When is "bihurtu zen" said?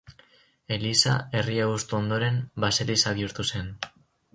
3.23-3.75